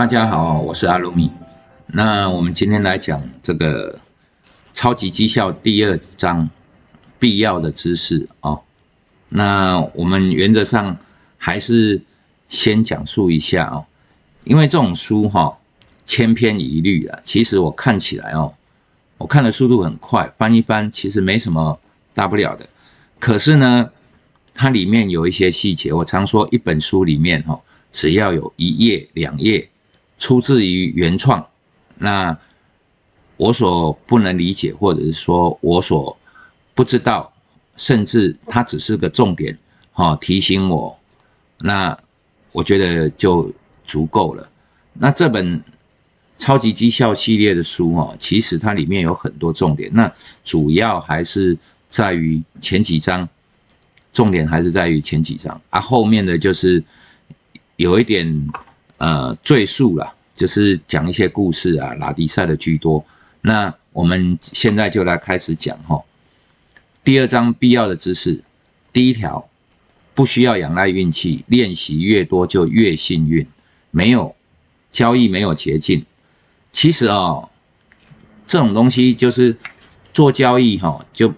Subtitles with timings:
[0.00, 1.30] 大家好，我是阿鲁米。
[1.86, 4.00] 那我们今天来讲这个
[4.72, 6.48] 超级绩效第二章
[7.18, 8.62] 必要的知识哦。
[9.28, 10.96] 那我们原则上
[11.36, 12.00] 还是
[12.48, 13.84] 先讲述一下哦，
[14.44, 15.58] 因为这种书哈
[16.06, 17.20] 千篇一律啊。
[17.24, 18.54] 其实我看起来哦，
[19.18, 21.78] 我看的速度很快，翻一翻其实没什么
[22.14, 22.70] 大不了的。
[23.18, 23.90] 可是呢，
[24.54, 27.60] 它里面有一些细节，我常说一本书里面哈，
[27.92, 29.68] 只要有一页两页。
[30.20, 31.48] 出自于原创，
[31.96, 32.38] 那
[33.38, 36.18] 我所不能理解，或者是说我所
[36.74, 37.32] 不知道，
[37.74, 39.58] 甚至它只是个重点，
[39.92, 40.98] 哈，提醒我，
[41.58, 41.98] 那
[42.52, 43.54] 我觉得就
[43.86, 44.50] 足够了。
[44.92, 45.64] 那这本
[46.38, 50.12] 超级绩效系列的书，哈，其实它里面有很多重点，那
[50.44, 51.56] 主要还是
[51.88, 53.30] 在于前几章，
[54.12, 56.84] 重点还是在于前几章，啊，后面的就是
[57.76, 58.50] 有一点。
[59.00, 63.06] 呃，赘述了，就是讲一些故事啊，拉迪赛的居多。
[63.40, 66.02] 那我们现在就来开始讲哈。
[67.02, 68.42] 第二章必要的知识，
[68.92, 69.48] 第一条，
[70.14, 73.46] 不需要仰赖运气，练习越多就越幸运。
[73.90, 74.36] 没有
[74.90, 76.04] 交易没有捷径，
[76.70, 77.48] 其实啊，
[78.46, 79.56] 这种东西就是
[80.12, 81.32] 做交易哈，就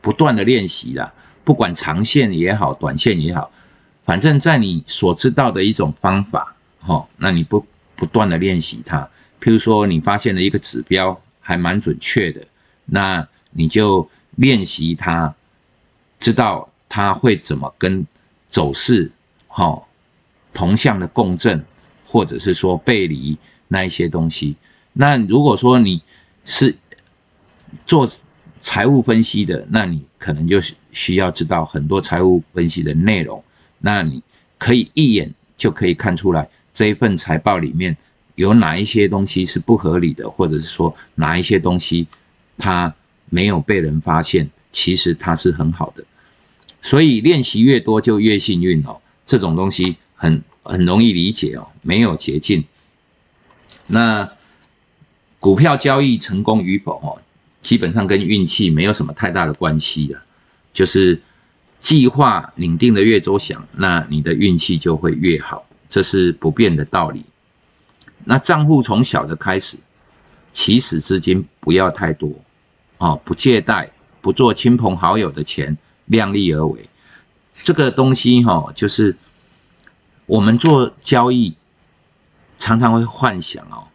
[0.00, 3.52] 不断的练习啦，不管长线也好，短线也好，
[4.04, 6.56] 反正在你所知道的一种方法。
[6.80, 12.46] 好，那你不不断的练习它，譬如说你发现了一个指标还蛮准确的，
[12.86, 15.34] 那你就练习它，
[16.18, 18.06] 知道它会怎么跟
[18.48, 19.12] 走势，
[19.46, 19.88] 好，
[20.54, 21.64] 同向的共振，
[22.06, 24.56] 或者是说背离那一些东西。
[24.94, 26.02] 那如果说你
[26.44, 26.76] 是
[27.86, 28.10] 做
[28.62, 33.44] 财务分析的，那你可能就是需要知道很多财务分析的内容，
[33.78, 34.22] 那你
[34.58, 36.48] 可以一眼就可以看出来。
[36.72, 37.96] 这一份财报里面
[38.34, 42.06] 有哪一些东西是不合理的，或者是说哪一些东西
[42.58, 42.94] 它
[43.28, 46.04] 没有被人发现，其实它是很好的。
[46.82, 52.64] 所以练习越多就越幸运哦，这种东西很很容易理解哦，没有捷径。
[53.86, 54.32] 那
[55.38, 57.20] 股票交易成功与否哦，
[57.60, 60.22] 基本上跟运气没有什么太大的关系的，
[60.72, 61.20] 就是
[61.82, 65.66] 计划拟定的越周详，那你的运气就会越好。
[65.90, 67.26] 这是不变的道理。
[68.24, 69.78] 那账户从小的开始，
[70.52, 72.34] 起始资金不要太多，
[72.98, 73.90] 啊，不借贷，
[74.20, 76.88] 不做亲朋好友的钱，量力而为。
[77.54, 79.16] 这个东西哈，就是
[80.26, 81.56] 我们做交易，
[82.56, 83.88] 常常会幻想哦，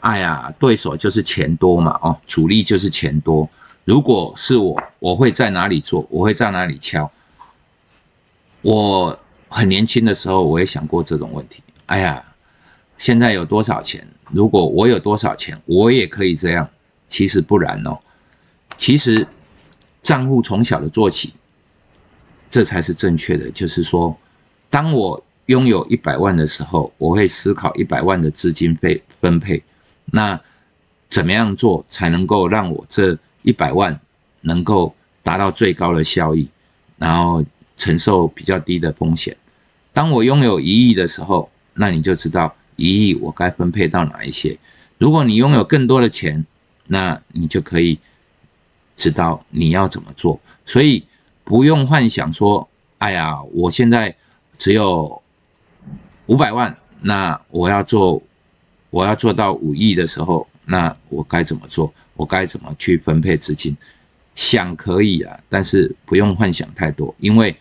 [0.00, 3.50] 哎呀，对手就是钱多嘛，哦，主力就是钱多。
[3.84, 6.06] 如果是我，我会在哪里做？
[6.10, 7.12] 我会在哪里敲？
[8.62, 9.18] 我。
[9.48, 11.62] 很年轻的时候，我也想过这种问题。
[11.86, 12.24] 哎呀，
[12.98, 14.08] 现在有多少钱？
[14.30, 16.70] 如果我有多少钱，我也可以这样。
[17.08, 18.00] 其实不然哦。
[18.76, 19.28] 其实
[20.02, 21.34] 账户从小的做起，
[22.50, 23.50] 这才是正确的。
[23.52, 24.18] 就是说，
[24.68, 29.62] 当我拥有一百万的时候，我会思考一百万的资金费分配。
[30.06, 30.40] 那
[31.08, 34.00] 怎么样做才能够让我这一百万
[34.40, 36.48] 能够达到最高的效益？
[36.98, 37.44] 然后。
[37.76, 39.36] 承受比较低的风险。
[39.92, 44.58] 当我拥有一亿的时候，那你就知道一亿我该分配到哪一些。
[44.98, 46.44] 如果你拥有更多的钱，
[46.86, 47.98] 那你就可以
[48.96, 50.40] 知道你要怎么做。
[50.66, 51.04] 所以
[51.44, 54.16] 不用幻想说，哎呀，我现在
[54.58, 55.22] 只有
[56.26, 58.22] 五百万，那我要做，
[58.90, 61.94] 我要做到五亿的时候，那我该怎么做？
[62.14, 63.76] 我该怎么去分配资金？
[64.34, 67.56] 想可以啊，但是不用幻想太多，因为。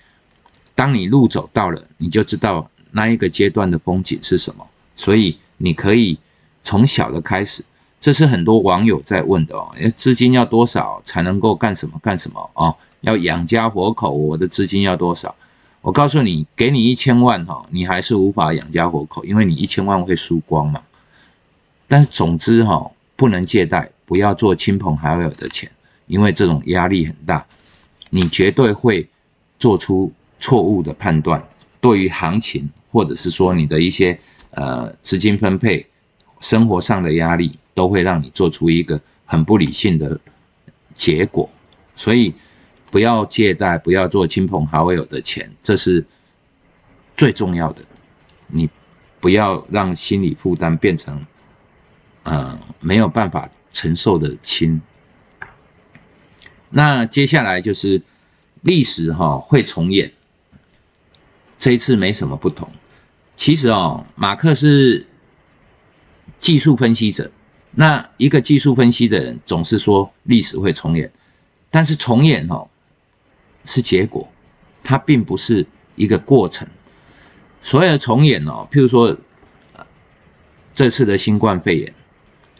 [0.75, 4.67] 当你路走到了，你就知道那一个阶段的风景是什么。
[4.97, 6.19] 所以你可以
[6.63, 7.63] 从小的开始，
[8.01, 9.73] 这是很多网友在问的哦。
[9.95, 12.75] 资金要多少才能够干什么干什么啊？
[12.99, 15.35] 要养家活口，我的资金要多少？
[15.81, 20.81] 我告诉你，给你一千万哈，你还是无法养家活口，因为你一千万会输光嘛。
[21.87, 25.71] 但是总之哈，不能借贷，不要做亲朋好友的钱，
[26.07, 27.45] 因为这种压力很大，
[28.09, 29.07] 你绝对会
[29.57, 30.11] 做出。
[30.45, 31.49] 错误的判断，
[31.81, 34.19] 对于行情或者是说你的一些
[34.51, 35.87] 呃资金分配、
[36.39, 40.19] 生活上的压力，都会让你做出一个很不理性的
[40.93, 41.49] 结果。
[41.95, 42.35] 所以
[42.91, 46.05] 不要借贷，不要做亲朋好友的钱，这是
[47.17, 47.81] 最重要的。
[48.45, 48.69] 你
[49.19, 51.25] 不要让心理负担变成
[52.21, 54.83] 呃没有办法承受的轻。
[56.69, 58.03] 那接下来就是
[58.61, 60.11] 历史哈会重演。
[61.57, 62.69] 这一次没什么不同。
[63.35, 65.07] 其实哦，马克是
[66.39, 67.31] 技术分析者。
[67.77, 71.11] 那一个技术分析的人总是说历史会重演，
[71.71, 72.69] 但是重演哦
[73.65, 74.31] 是结果，
[74.83, 76.69] 它并不是一个过程。
[77.61, 79.17] 所有的重演哦，譬如说
[80.73, 81.93] 这次的新冠肺炎，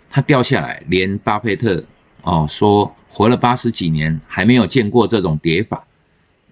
[0.09, 1.86] 它掉下来，连巴菲特
[2.21, 5.86] 哦说活了八十几年还没有见过这种跌法。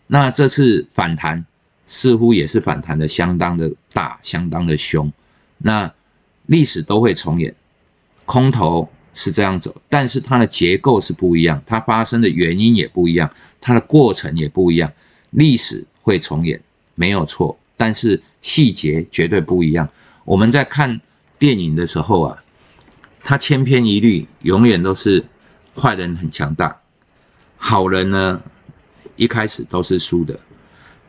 [0.08, 1.46] 那这次反弹
[1.86, 5.14] 似乎也是反弹的相当的大，相当的凶。
[5.58, 5.94] 那
[6.46, 7.56] 历史都会重演。
[8.26, 14.94] 空头是这样走，但是它的结构是不一样，它发生的原因也不一样，它的过程也不一样。
[15.30, 16.62] 历史会重演，
[16.96, 19.90] 没有错，但是细节绝对不一样。
[20.24, 21.02] 我们在看
[21.38, 22.44] 电影的时候啊，
[23.22, 25.26] 它千篇一律，永远都是
[25.76, 26.80] 坏人很强大，
[27.58, 28.42] 好人呢
[29.16, 30.40] 一开始都是输的，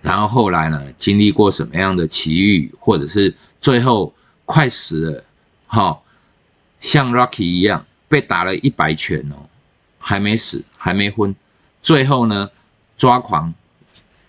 [0.05, 4.15] 然后后来呢经历过什么样的奇遇，或者是最后
[4.45, 5.25] 快死了，
[5.67, 6.01] 哈。
[6.81, 9.49] 像 Rocky 一样被打了一百拳哦，
[9.99, 11.35] 还没死，还没昏，
[11.83, 12.51] 最后呢
[12.99, 13.55] 抓狂，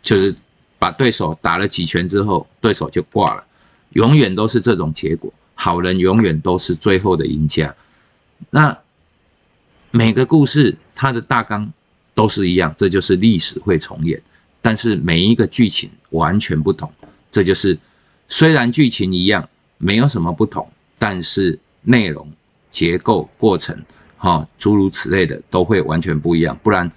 [0.02, 0.34] 就是
[0.80, 3.44] 把对手打了几拳之后，对手就挂了，
[3.90, 5.34] 永远都是这种结果。
[5.56, 7.76] 好人永远都是最后的赢家。
[8.50, 8.80] 那
[9.92, 11.74] 每个故事它的大纲
[12.14, 14.24] 都是一样，这就是历史会重演，
[14.66, 16.92] 但是每一个剧情完全不同，
[17.32, 17.78] 这就是
[18.30, 19.48] 虽然剧情一样，
[19.78, 22.34] 没有什么不同，但是内容。
[22.72, 23.86] 结构过程，
[24.18, 26.92] 哈，诸如此类的都会完全不一样，不然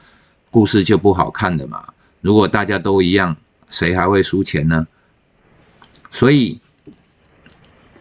[0.50, 1.93] 故事就不好看了嘛。
[2.23, 3.37] 如果大家都一样，
[3.69, 4.88] 谁还会输钱呢？
[6.11, 6.61] 所以，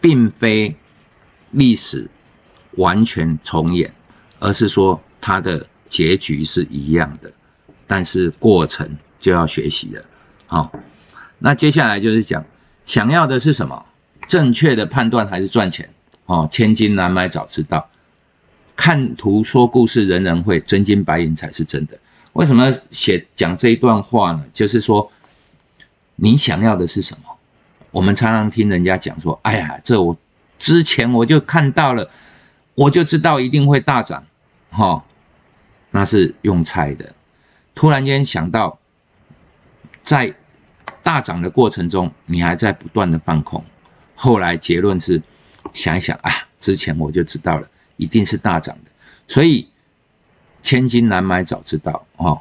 [0.00, 0.76] 并非
[1.50, 2.08] 历史
[2.72, 3.94] 完全重演，
[4.38, 7.32] 而是说它的结局是一样的，
[7.86, 10.04] 但是过程就要学习了。
[10.46, 10.72] 好，
[11.38, 12.44] 那接下来就是讲，
[12.86, 13.86] 想要的是什么？
[14.26, 15.90] 正确的判断还是赚钱？
[16.26, 17.88] 哦，千金难买早知道，
[18.76, 21.98] 看图说故事人人会，真金白银才是真的。
[22.34, 24.44] 为什么写讲这一段话呢？
[24.52, 25.10] 就是说，
[26.16, 27.38] 你想要的是什么？
[27.90, 30.18] 我们常常听人家讲说，哎呀，这我
[30.58, 32.10] 之前我就看到了，
[32.74, 34.26] 我就知道一定会大涨，
[34.70, 35.04] 哈，
[35.90, 37.14] 那是用猜的。
[37.74, 38.77] 突然间想到，
[40.08, 40.34] 在
[41.02, 43.62] 大涨的过程中，你还在不断的放空，
[44.14, 45.22] 后来结论是。
[45.74, 47.68] 想一想啊，之前我就知道了，
[47.98, 48.90] 一定是大涨的，
[49.26, 49.68] 所以
[50.62, 52.40] 千金难买早知道哦。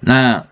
[0.00, 0.46] 那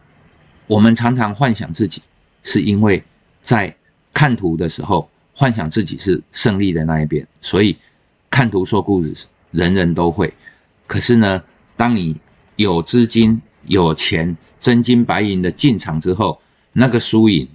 [0.67, 2.03] 我们常常幻想自己
[2.43, 3.05] 是因为
[3.41, 3.77] 在
[4.13, 7.79] 看图的时候幻想自己是胜利的那一边，所以
[8.29, 10.35] 看图说故事人人都会。
[10.87, 11.45] 可是呢，
[11.79, 12.21] 当你
[12.57, 16.41] 有资金、有钱、真金白银的进场之后，
[16.73, 17.49] 那个输赢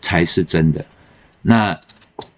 [0.00, 0.84] 才是真的。
[1.42, 1.80] 那。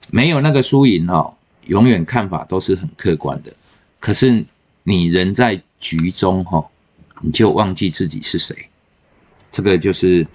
[0.09, 1.35] 没有那个输赢哦，
[1.65, 3.57] 永远看法都是很客观的。
[3.99, 4.45] 可是
[4.85, 6.69] 你人在局中哈，
[7.23, 8.69] 你就忘记自己是谁，
[9.51, 10.29] 这个就是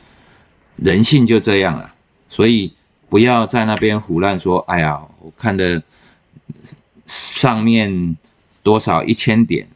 [0.76, 1.94] 人性就这样了。
[2.28, 2.74] 所以
[3.08, 5.84] 不要在那边胡乱说，哎呀，我看的
[7.06, 8.18] 上面
[8.62, 9.70] 多少一千点，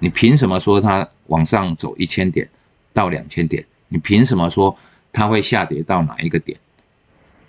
[0.00, 2.50] 你凭什么说它往上走一千点
[2.92, 3.66] 到两千点？
[3.88, 4.76] 你凭什么说
[5.12, 6.58] 它会下跌到哪一个点？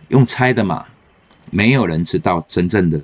[0.07, 0.85] 用猜的嘛。
[1.51, 3.01] 没有人知道真正的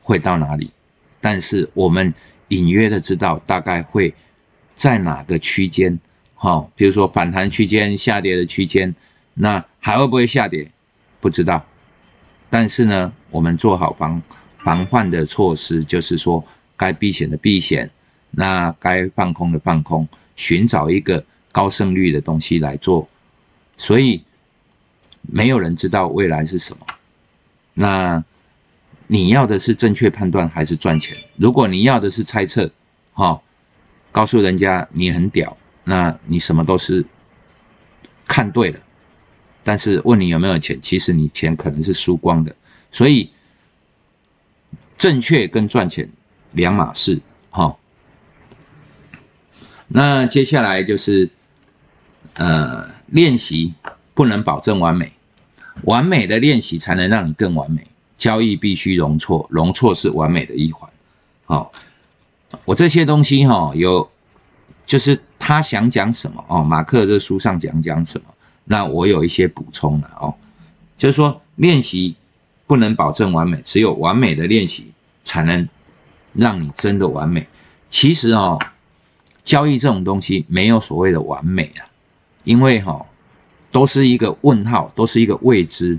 [0.00, 0.72] 会到哪里，
[1.20, 2.12] 但是我们
[2.48, 4.16] 隐约的知道大概会
[4.74, 6.00] 在哪个区间，
[6.34, 8.96] 哈，比如说反弹区间、下跌的区间，
[9.32, 10.72] 那还会不会下跌？
[11.20, 11.66] 不知道。
[12.50, 14.22] 但是呢，我们做好防
[14.58, 16.44] 防范的措施，就是说
[16.76, 17.90] 该避险的避险，
[18.32, 23.08] 那该放空的放空，寻找一个高胜率的东西来做。
[23.76, 24.24] 所以
[25.22, 26.86] 没有人知道未来是什么。
[27.74, 28.24] 那
[29.06, 31.16] 你要的是正确判断还是赚钱？
[31.36, 32.72] 如果你要的是猜测，
[33.12, 33.40] 哈，
[34.12, 37.06] 告诉人家你很屌，那你什么都是
[38.26, 38.80] 看对了。
[39.64, 42.56] 但是问你有没有钱，其实你钱可能是输光的。
[42.90, 43.30] 所以
[44.96, 46.10] 正确跟赚钱
[46.52, 47.76] 两码事，哈。
[49.86, 51.30] 那接下来就是
[52.34, 53.74] 呃练习，
[54.14, 55.12] 不能保证完美。
[55.84, 57.86] 完美的练习才能让你更完美。
[58.16, 60.90] 交易必须容错，容错是完美的一环。
[61.46, 61.72] 好，
[62.64, 64.10] 我这些东西哈，有
[64.86, 70.34] 就是他想讲什么哦，马克这书上讲讲什么，那我有一些补充了哦。
[70.96, 72.16] 就是说，练习
[72.66, 74.92] 不能保证完美，只有完美的练习
[75.24, 75.68] 才能
[76.32, 77.46] 让你真的完美。
[77.88, 78.58] 其实哦，
[79.44, 81.87] 交易这种东西没有所谓的完美啊，
[82.48, 83.04] 因为哈。
[83.70, 85.98] 都是一个问号，都是一个未知，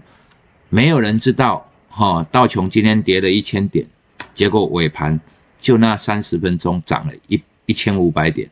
[0.70, 2.26] 没有人知道哈。
[2.32, 3.86] 道琼今天跌了一千点，
[4.34, 5.22] 结果尾盘
[5.62, 8.50] 就那三十分钟涨了一一千五百点，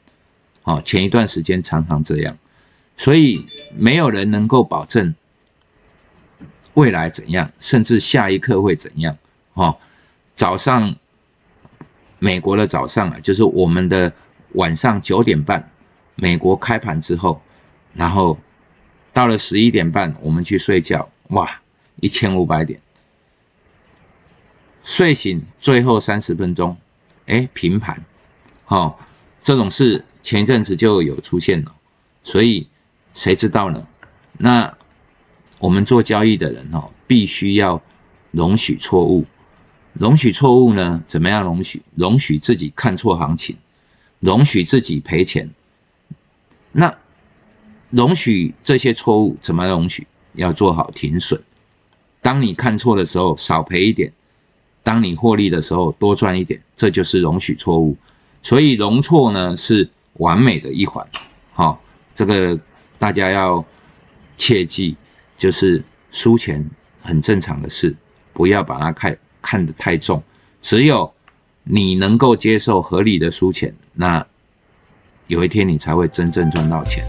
[0.62, 2.38] 好，前一段时间常常这样，
[2.96, 5.16] 所以没有人能够保证
[6.76, 9.18] 未来怎样，甚至下一刻会怎样，
[9.56, 9.80] 哈，
[10.36, 10.96] 早上
[12.20, 14.14] 美国的早上啊，就是我们的
[14.54, 15.72] 晚上九点半，
[16.14, 17.42] 美国开盘之后，
[17.94, 18.40] 然后
[19.14, 21.62] 到了十一点半我们去睡觉，哇，
[22.00, 22.82] 一千五百点。
[24.84, 26.78] 睡醒最后三十分钟，
[27.26, 28.06] 哎，平盘，
[28.64, 29.00] 好，
[29.44, 31.76] 这种事前一阵子就有出现了，
[32.24, 32.70] 所以
[33.14, 33.86] 谁知道呢？
[34.38, 34.78] 那
[35.60, 37.82] 我们做交易的人哦，必须要
[38.32, 39.26] 容许错误，
[39.94, 41.04] 容许错误呢？
[41.08, 41.82] 怎么样容许？
[41.96, 43.58] 容许自己看错行情，
[44.20, 45.50] 容许自己赔钱。
[46.72, 46.98] 那
[47.90, 50.08] 容许这些错误怎么容许？
[50.34, 51.42] 要做好停损，
[52.22, 54.14] 当你看错的时候，少赔一点。
[54.84, 57.98] 当你获利的时候，多赚一点，这就是容许错误。
[58.44, 61.08] 所以容错呢是完美的一环，
[61.54, 61.82] 好，
[62.16, 62.60] 这个
[63.00, 63.66] 大家要
[64.38, 64.96] 切记，
[65.38, 66.70] 就是输钱
[67.02, 67.96] 很正常的事，
[68.32, 70.24] 不要把它看看得太重。
[70.62, 71.16] 只有
[71.64, 74.28] 你能够接受合理的输钱，那
[75.26, 77.04] 有一天你才会真正赚到钱。